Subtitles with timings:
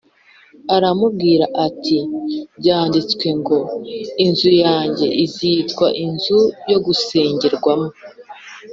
[0.75, 1.97] arababwira ati
[2.59, 3.57] “Byanditswe ngo
[4.25, 6.39] ‘Inzu yanjye izitwa inzu
[6.71, 7.89] yo gusengerwamo’